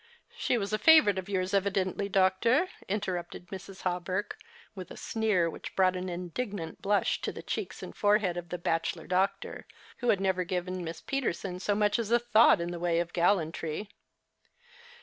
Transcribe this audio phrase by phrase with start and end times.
[0.35, 3.81] She was a favourite of yours, evidently, doctor," interrupted Mrs.
[3.83, 4.35] Hawberk,
[4.73, 8.57] with a sneer which brought an indignant blush to the cheeks and forehead of the
[8.57, 9.67] bachelor doctor,
[9.97, 13.13] who had never given Miss Peterson so much as a thought in the way of
[13.13, 13.89] gallantry.